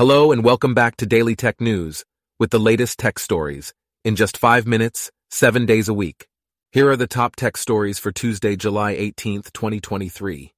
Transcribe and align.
Hello 0.00 0.32
and 0.32 0.42
welcome 0.42 0.72
back 0.72 0.96
to 0.96 1.04
Daily 1.04 1.36
Tech 1.36 1.60
News 1.60 2.06
with 2.38 2.48
the 2.48 2.58
latest 2.58 2.98
tech 2.98 3.18
stories 3.18 3.74
in 4.02 4.16
just 4.16 4.38
five 4.38 4.66
minutes, 4.66 5.10
seven 5.30 5.66
days 5.66 5.90
a 5.90 5.92
week. 5.92 6.26
Here 6.72 6.88
are 6.88 6.96
the 6.96 7.06
top 7.06 7.36
tech 7.36 7.58
stories 7.58 7.98
for 7.98 8.10
Tuesday, 8.10 8.56
July 8.56 8.94
18th, 8.94 9.52
2023. 9.52 10.54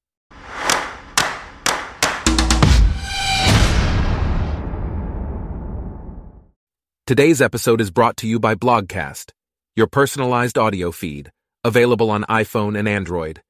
Today's 7.05 7.41
episode 7.41 7.81
is 7.81 7.91
brought 7.91 8.15
to 8.15 8.27
you 8.27 8.39
by 8.39 8.55
Blogcast, 8.55 9.31
your 9.75 9.87
personalized 9.87 10.57
audio 10.57 10.89
feed, 10.93 11.33
available 11.65 12.09
on 12.09 12.23
iPhone 12.29 12.79
and 12.79 12.87
Android. 12.87 13.41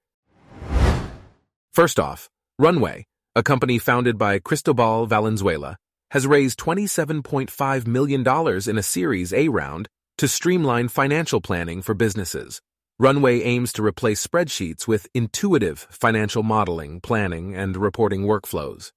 First 1.71 1.99
off, 1.99 2.31
Runway, 2.57 3.05
a 3.35 3.43
company 3.43 3.77
founded 3.77 4.17
by 4.17 4.39
Cristobal 4.39 5.05
Valenzuela, 5.05 5.77
has 6.13 6.27
raised 6.27 6.59
$27.5 6.59 7.87
million 7.87 8.21
in 8.69 8.77
a 8.77 8.83
Series 8.83 9.33
A 9.33 9.47
round 9.47 9.87
to 10.19 10.27
streamline 10.27 10.87
financial 10.87 11.41
planning 11.41 11.81
for 11.81 11.95
businesses. 11.95 12.61
Runway 12.99 13.41
aims 13.41 13.73
to 13.73 13.83
replace 13.83 14.25
spreadsheets 14.25 14.87
with 14.87 15.07
intuitive 15.15 15.87
financial 15.89 16.43
modeling, 16.43 17.01
planning, 17.01 17.55
and 17.55 17.75
reporting 17.75 18.25
workflows. 18.25 18.91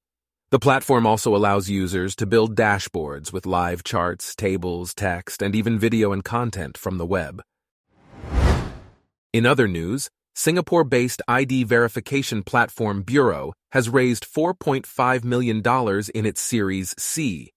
The 0.51 0.59
platform 0.59 1.07
also 1.07 1.35
allows 1.35 1.71
users 1.71 2.15
to 2.17 2.27
build 2.27 2.55
dashboards 2.55 3.33
with 3.33 3.47
live 3.47 3.83
charts, 3.83 4.37
tables, 4.37 4.93
text, 4.93 5.41
and 5.41 5.57
even 5.57 5.79
video 5.79 6.13
and 6.13 6.23
content 6.23 6.77
from 6.77 6.99
the 6.99 7.07
web. 7.07 7.41
In 9.33 9.47
other 9.47 9.67
news, 9.67 10.11
Singapore 10.39 10.85
based 10.85 11.23
ID 11.27 11.65
verification 11.65 12.43
platform 12.43 13.01
Bureau 13.01 13.55
has 13.73 13.89
raised 13.89 14.27
$4.5 14.31 15.25
million 15.25 15.63
in 16.15 16.27
its 16.27 16.43
Series 16.43 16.95
C, 16.99 17.53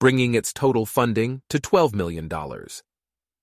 bringing 0.00 0.34
its 0.34 0.52
total 0.52 0.84
funding 0.84 1.42
to 1.48 1.58
$12 1.58 1.94
million. 1.94 2.28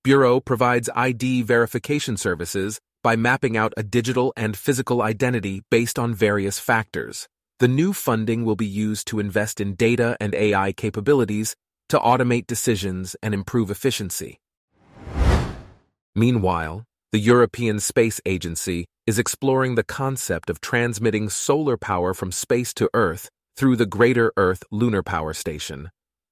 Bureau 0.03 0.41
provides 0.41 0.89
ID 0.93 1.41
verification 1.43 2.17
services 2.17 2.81
by 3.01 3.15
mapping 3.15 3.55
out 3.55 3.73
a 3.77 3.83
digital 3.83 4.33
and 4.35 4.57
physical 4.57 5.01
identity 5.01 5.61
based 5.71 5.97
on 5.97 6.13
various 6.13 6.59
factors. 6.59 7.29
The 7.59 7.69
new 7.69 7.93
funding 7.93 8.43
will 8.43 8.57
be 8.57 8.67
used 8.67 9.07
to 9.07 9.21
invest 9.21 9.61
in 9.61 9.75
data 9.75 10.17
and 10.19 10.35
AI 10.35 10.73
capabilities 10.73 11.55
to 11.87 11.97
automate 11.97 12.45
decisions 12.45 13.15
and 13.23 13.33
improve 13.33 13.71
efficiency. 13.71 14.41
Meanwhile, 16.13 16.83
the 17.11 17.19
European 17.19 17.77
Space 17.81 18.21
Agency 18.25 18.85
is 19.05 19.19
exploring 19.19 19.75
the 19.75 19.83
concept 19.83 20.49
of 20.49 20.61
transmitting 20.61 21.27
solar 21.27 21.75
power 21.75 22.13
from 22.13 22.31
space 22.31 22.73
to 22.75 22.89
Earth 22.93 23.29
through 23.57 23.75
the 23.75 23.85
Greater 23.85 24.31
Earth 24.37 24.63
Lunar 24.71 25.03
Power 25.03 25.33
Station. 25.33 25.89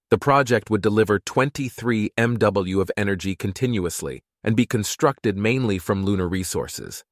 The 0.09 0.17
project 0.17 0.69
would 0.69 0.81
deliver 0.81 1.19
23 1.19 2.11
MW 2.17 2.81
of 2.81 2.91
energy 2.95 3.35
continuously 3.35 4.21
and 4.41 4.55
be 4.55 4.65
constructed 4.65 5.37
mainly 5.37 5.79
from 5.79 6.05
lunar 6.05 6.29
resources. 6.29 7.03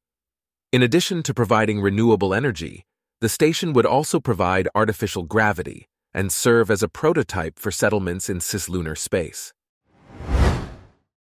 In 0.71 0.81
addition 0.81 1.21
to 1.23 1.33
providing 1.33 1.81
renewable 1.81 2.33
energy, 2.33 2.85
the 3.19 3.27
station 3.27 3.73
would 3.73 3.85
also 3.85 4.21
provide 4.21 4.69
artificial 4.75 5.23
gravity 5.23 5.89
and 6.13 6.31
serve 6.31 6.71
as 6.71 6.81
a 6.81 6.87
prototype 6.87 7.59
for 7.59 7.71
settlements 7.71 8.29
in 8.29 8.39
cislunar 8.39 8.97
space. 8.97 9.53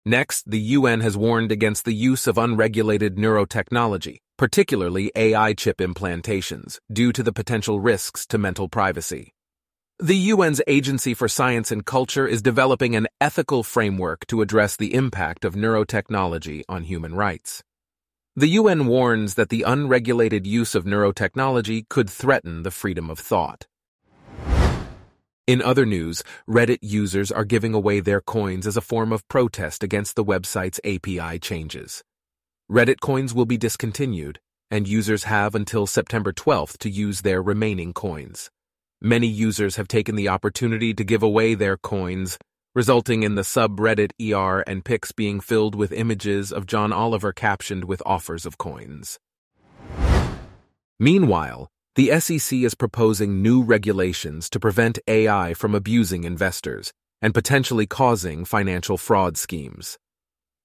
Next, 0.07 0.51
the 0.51 0.61
UN 0.61 1.01
has 1.01 1.17
warned 1.17 1.51
against 1.51 1.87
the 1.87 1.95
use 1.95 2.27
of 2.27 2.37
unregulated 2.37 3.17
neurotechnology, 3.17 4.19
particularly 4.37 5.11
AI 5.17 5.55
chip 5.55 5.79
implantations, 5.79 6.79
due 6.93 7.11
to 7.13 7.23
the 7.23 7.33
potential 7.33 7.81
risks 7.81 8.27
to 8.27 8.37
mental 8.37 8.69
privacy. 8.69 9.33
The 9.99 10.31
UN's 10.33 10.61
Agency 10.67 11.15
for 11.15 11.27
Science 11.27 11.71
and 11.71 11.87
Culture 11.87 12.27
is 12.27 12.43
developing 12.43 12.95
an 12.95 13.07
ethical 13.19 13.63
framework 13.63 14.27
to 14.27 14.43
address 14.43 14.77
the 14.77 14.93
impact 14.93 15.43
of 15.43 15.55
neurotechnology 15.55 16.65
on 16.69 16.83
human 16.83 17.15
rights. 17.15 17.63
The 18.37 18.49
UN 18.49 18.87
warns 18.87 19.37
that 19.37 19.49
the 19.49 19.63
unregulated 19.63 20.47
use 20.47 20.75
of 20.75 20.85
neurotechnology 20.85 21.89
could 21.89 22.11
threaten 22.11 22.63
the 22.63 22.71
freedom 22.71 23.09
of 23.09 23.19
thought. 23.19 23.69
In 25.47 25.61
other 25.61 25.85
news, 25.85 26.23
Reddit 26.49 26.79
users 26.81 27.31
are 27.31 27.45
giving 27.45 27.75
away 27.75 28.01
their 28.01 28.23
coins 28.23 28.67
as 28.67 28.79
a 28.79 28.81
form 28.81 29.13
of 29.13 29.29
protest 29.29 29.83
against 29.83 30.17
the 30.17 30.25
website's 30.25 30.81
API 30.85 31.39
changes. 31.39 32.03
Reddit 32.71 33.01
coins 33.01 33.35
will 33.35 33.45
be 33.45 33.59
discontinued, 33.59 34.41
and 34.71 34.89
users 34.89 35.25
have 35.25 35.55
until 35.55 35.87
September 35.87 36.33
12th 36.33 36.79
to 36.79 36.89
use 36.89 37.21
their 37.21 37.43
remaining 37.43 37.93
coins. 37.93 38.51
Many 39.03 39.27
users 39.27 39.77
have 39.77 39.87
taken 39.87 40.17
the 40.17 40.31
opportunity 40.31 40.95
to 40.95 41.05
give 41.05 41.23
away 41.23 41.55
their 41.55 41.77
coins, 41.77 42.39
resulting 42.75 43.23
in 43.23 43.35
the 43.35 43.43
subreddit 43.43 44.13
ER 44.19 44.65
and 44.67 44.83
pics 44.83 45.13
being 45.13 45.41
filled 45.41 45.75
with 45.75 45.93
images 45.93 46.53
of 46.55 46.65
John 46.65 46.91
Oliver 46.91 47.35
captioned 47.35 47.85
with 47.85 48.03
offers 48.07 48.47
of 48.47 48.57
coins. 48.57 49.19
Meanwhile, 50.99 51.69
the 51.97 52.19
SEC 52.19 52.59
is 52.59 52.75
proposing 52.75 53.41
new 53.41 53.63
regulations 53.63 54.51
to 54.51 54.59
prevent 54.59 54.99
AI 55.07 55.55
from 55.55 55.77
abusing 55.77 56.25
investors 56.25 56.93
and 57.23 57.33
potentially 57.33 57.87
causing 57.87 58.45
financial 58.45 58.99
fraud 58.99 59.37
schemes. 59.37 59.97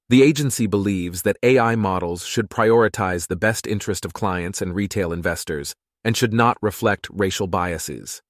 The 0.10 0.24
agency 0.24 0.66
believes 0.66 1.22
that 1.22 1.38
AI 1.44 1.76
models 1.76 2.26
should 2.26 2.50
prioritize 2.50 3.28
the 3.28 3.36
best 3.36 3.68
interest 3.68 4.06
of 4.06 4.14
clients 4.14 4.60
and 4.60 4.74
retail 4.74 5.14
investors 5.14 5.76
and 6.04 6.18
should 6.18 6.34
not 6.34 6.58
reflect 6.64 7.08
racial 7.12 7.46
biases. 7.46 8.24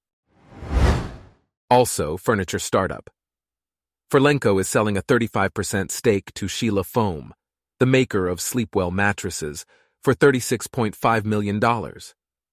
Also, 1.70 2.18
furniture 2.18 2.58
startup. 2.58 3.08
Furlenco 4.12 4.60
is 4.60 4.68
selling 4.68 4.98
a 4.98 5.02
35% 5.02 5.90
stake 5.90 6.34
to 6.34 6.46
Sheela 6.46 6.84
Foam, 6.84 7.32
the 7.78 7.86
maker 7.86 8.28
of 8.28 8.40
Sleepwell 8.40 8.92
mattresses, 8.92 9.64
for 10.04 10.12
$36.5 10.14 11.24
million. 11.24 11.60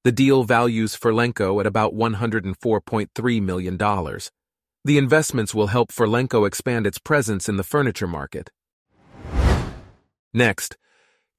The 0.08 0.14
deal 0.14 0.46
values 0.46 0.96
Furlenco 0.96 1.60
at 1.60 1.68
about 1.68 1.94
$104.3 1.94 3.42
million. 3.42 3.78
The 4.86 4.98
investments 4.98 5.54
will 5.54 5.68
help 5.68 5.92
Furlenco 5.92 6.48
expand 6.48 6.88
its 6.88 6.98
presence 6.98 7.50
in 7.50 7.58
the 7.58 7.64
furniture 7.66 8.08
market. 8.08 8.50
Next, 10.34 10.78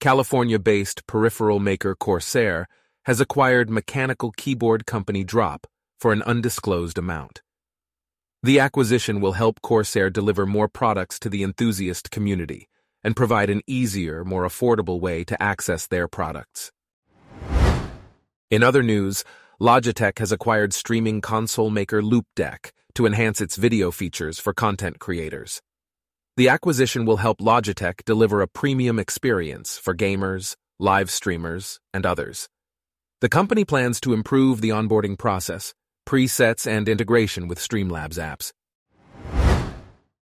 California 0.00 0.58
based 0.58 1.06
peripheral 1.06 1.60
maker 1.60 1.94
Corsair 1.94 2.68
has 3.06 3.22
acquired 3.22 3.70
mechanical 3.70 4.32
keyboard 4.32 4.84
company 4.84 5.24
Drop 5.24 5.66
for 5.98 6.12
an 6.12 6.20
undisclosed 6.24 6.98
amount. 6.98 7.40
The 8.42 8.60
acquisition 8.60 9.22
will 9.22 9.32
help 9.32 9.62
Corsair 9.62 10.10
deliver 10.10 10.44
more 10.44 10.68
products 10.68 11.18
to 11.20 11.30
the 11.30 11.42
enthusiast 11.42 12.10
community 12.10 12.68
and 13.02 13.16
provide 13.16 13.48
an 13.48 13.62
easier, 13.66 14.26
more 14.26 14.46
affordable 14.46 15.00
way 15.00 15.24
to 15.24 15.42
access 15.42 15.86
their 15.86 16.06
products. 16.06 16.70
In 18.50 18.62
other 18.62 18.82
news, 18.82 19.24
Logitech 19.60 20.20
has 20.20 20.32
acquired 20.32 20.72
streaming 20.72 21.20
console 21.20 21.68
maker 21.68 22.00
Loupedeck 22.00 22.70
to 22.94 23.04
enhance 23.04 23.42
its 23.42 23.56
video 23.56 23.90
features 23.90 24.38
for 24.38 24.54
content 24.54 24.98
creators. 24.98 25.60
The 26.38 26.48
acquisition 26.48 27.04
will 27.04 27.18
help 27.18 27.40
Logitech 27.40 28.06
deliver 28.06 28.40
a 28.40 28.48
premium 28.48 28.98
experience 28.98 29.76
for 29.76 29.94
gamers, 29.94 30.56
live 30.78 31.10
streamers, 31.10 31.78
and 31.92 32.06
others. 32.06 32.48
The 33.20 33.28
company 33.28 33.66
plans 33.66 34.00
to 34.00 34.14
improve 34.14 34.62
the 34.62 34.70
onboarding 34.70 35.18
process, 35.18 35.74
presets, 36.08 36.66
and 36.66 36.88
integration 36.88 37.48
with 37.48 37.58
Streamlabs 37.58 38.16
apps. 38.18 38.52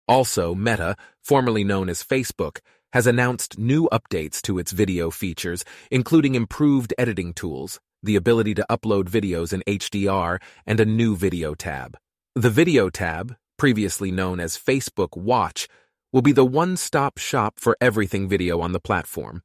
Also, 0.08 0.56
Meta, 0.56 0.96
formerly 1.22 1.64
known 1.64 1.90
as 1.90 2.04
Facebook, 2.04 2.58
has 2.92 3.06
announced 3.06 3.60
new 3.60 3.88
updates 3.92 4.42
to 4.42 4.58
its 4.58 4.72
video 4.72 5.12
features, 5.12 5.64
including 5.92 6.34
improved 6.34 6.92
editing 6.98 7.32
tools, 7.34 7.80
the 8.06 8.16
ability 8.16 8.54
to 8.56 8.66
upload 8.70 9.10
videos 9.10 9.52
in 9.52 9.62
HDR, 9.68 10.42
and 10.66 10.80
a 10.80 10.86
new 10.86 11.16
video 11.16 11.54
tab. 11.54 11.98
The 12.36 12.50
Video 12.50 12.90
tab, 12.90 13.36
previously 13.58 14.12
known 14.12 14.40
as 14.40 14.58
Facebook 14.58 15.18
Watch, 15.18 15.68
will 16.12 16.22
be 16.22 16.32
the 16.32 16.46
one-stop 16.46 17.18
shop 17.18 17.60
for 17.60 17.78
everything 17.82 18.30
video 18.30 18.62
on 18.62 18.72
the 18.72 18.80
platform. 18.80 19.42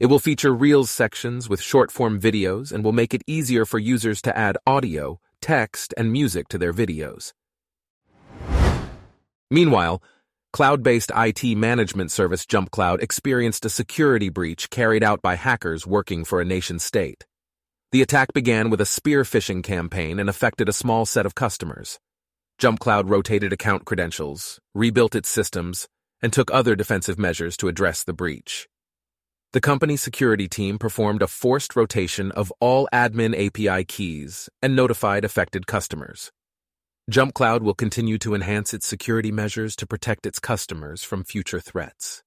It 0.00 0.06
will 0.06 0.18
feature 0.18 0.52
Reels 0.52 0.90
sections 0.90 1.48
with 1.48 1.60
short-form 1.60 2.20
videos 2.20 2.72
and 2.72 2.84
will 2.84 2.92
make 2.92 3.14
it 3.14 3.22
easier 3.26 3.64
for 3.64 3.78
users 3.78 4.22
to 4.22 4.36
add 4.36 4.58
audio, 4.66 5.20
text, 5.40 5.92
and 5.96 6.10
music 6.10 6.48
to 6.48 6.58
their 6.58 6.72
videos. 6.72 7.32
Meanwhile, 9.50 10.02
cloud-based 10.52 11.10
IT 11.14 11.56
management 11.56 12.10
service 12.10 12.46
JumpCloud 12.46 13.02
experienced 13.02 13.64
a 13.64 13.70
security 13.70 14.28
breach 14.28 14.70
carried 14.70 15.04
out 15.04 15.22
by 15.22 15.36
hackers 15.36 15.86
working 15.86 16.24
for 16.24 16.40
a 16.40 16.44
nation-state. 16.44 17.27
The 17.90 18.02
attack 18.02 18.34
began 18.34 18.68
with 18.68 18.82
a 18.82 18.86
spear 18.86 19.22
phishing 19.22 19.62
campaign 19.62 20.18
and 20.18 20.28
affected 20.28 20.68
a 20.68 20.74
small 20.74 21.06
set 21.06 21.24
of 21.24 21.34
customers. 21.34 21.98
JumpCloud 22.60 23.08
rotated 23.08 23.50
account 23.50 23.86
credentials, 23.86 24.60
rebuilt 24.74 25.14
its 25.14 25.30
systems, 25.30 25.88
and 26.20 26.30
took 26.30 26.50
other 26.50 26.76
defensive 26.76 27.18
measures 27.18 27.56
to 27.56 27.68
address 27.68 28.04
the 28.04 28.12
breach. 28.12 28.68
The 29.54 29.62
company's 29.62 30.02
security 30.02 30.48
team 30.48 30.78
performed 30.78 31.22
a 31.22 31.26
forced 31.26 31.76
rotation 31.76 32.30
of 32.32 32.52
all 32.60 32.86
admin 32.92 33.32
API 33.34 33.86
keys 33.86 34.50
and 34.60 34.76
notified 34.76 35.24
affected 35.24 35.66
customers. 35.66 36.30
JumpCloud 37.10 37.62
will 37.62 37.72
continue 37.72 38.18
to 38.18 38.34
enhance 38.34 38.74
its 38.74 38.86
security 38.86 39.32
measures 39.32 39.74
to 39.76 39.86
protect 39.86 40.26
its 40.26 40.38
customers 40.38 41.02
from 41.02 41.24
future 41.24 41.60
threats. 41.60 42.22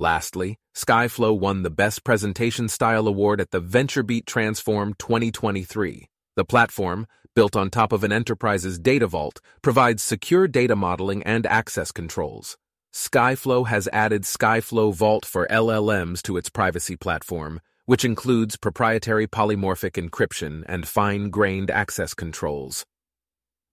Lastly, 0.00 0.60
Skyflow 0.76 1.36
won 1.36 1.64
the 1.64 1.70
Best 1.70 2.04
Presentation 2.04 2.68
Style 2.68 3.08
Award 3.08 3.40
at 3.40 3.50
the 3.50 3.60
VentureBeat 3.60 4.26
Transform 4.26 4.94
2023. 4.96 6.08
The 6.36 6.44
platform, 6.44 7.08
built 7.34 7.56
on 7.56 7.68
top 7.68 7.92
of 7.92 8.04
an 8.04 8.12
enterprise's 8.12 8.78
data 8.78 9.08
vault, 9.08 9.40
provides 9.60 10.00
secure 10.00 10.46
data 10.46 10.76
modeling 10.76 11.24
and 11.24 11.44
access 11.46 11.90
controls. 11.90 12.56
Skyflow 12.94 13.66
has 13.66 13.88
added 13.92 14.22
Skyflow 14.22 14.94
Vault 14.94 15.26
for 15.26 15.48
LLMs 15.50 16.22
to 16.22 16.36
its 16.36 16.48
privacy 16.48 16.94
platform, 16.94 17.60
which 17.86 18.04
includes 18.04 18.56
proprietary 18.56 19.26
polymorphic 19.26 20.00
encryption 20.00 20.62
and 20.66 20.86
fine-grained 20.86 21.72
access 21.72 22.14
controls. 22.14 22.86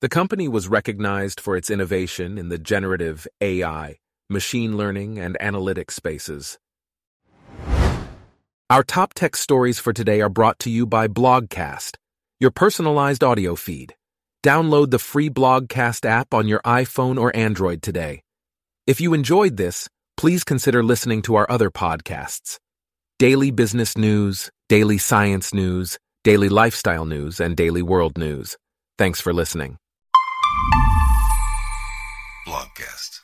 The 0.02 0.10
company 0.10 0.48
was 0.48 0.68
recognized 0.68 1.40
for 1.40 1.56
its 1.56 1.70
innovation 1.70 2.40
in 2.40 2.50
the 2.50 2.58
generative 2.58 3.28
AI, 3.42 3.98
machine 4.30 4.78
learning, 4.78 5.20
and 5.20 5.38
analytics 5.40 5.92
spaces. 5.92 6.58
Our 8.70 8.84
top 8.84 9.14
tech 9.14 9.36
stories 9.36 9.78
for 9.78 9.94
today 9.94 10.22
are 10.22 10.30
brought 10.30 10.58
to 10.60 10.70
you 10.70 10.86
by 10.88 11.08
Blogcast, 11.08 11.98
your 12.40 12.52
personalized 12.52 13.24
audio 13.24 13.56
feed. 13.56 13.96
Download 14.44 14.90
the 14.90 15.00
free 15.00 15.30
Blogcast 15.30 16.06
app 16.06 16.34
on 16.34 16.48
your 16.48 16.62
iPhone 16.62 17.20
or 17.20 17.36
Android 17.36 17.82
today. 17.82 18.22
If 18.88 19.02
you 19.02 19.14
enjoyed 19.14 19.58
this, 19.58 19.88
please 20.18 20.44
consider 20.44 20.84
listening 20.84 21.22
to 21.24 21.36
our 21.36 21.50
other 21.50 21.70
podcasts 21.70 22.60
daily 23.18 23.50
business 23.50 23.98
news, 23.98 24.52
daily 24.68 24.98
science 24.98 25.54
news, 25.54 25.98
daily 26.24 26.50
lifestyle 26.50 27.06
news, 27.06 27.40
and 27.40 27.56
daily 27.56 27.82
world 27.82 28.18
news. 28.18 28.58
Thanks 28.98 29.22
for 29.22 29.34
listening. 29.34 29.78
Blogcast. 32.48 33.22